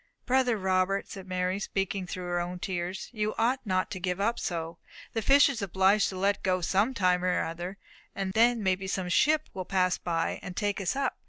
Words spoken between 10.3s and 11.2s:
and take us up.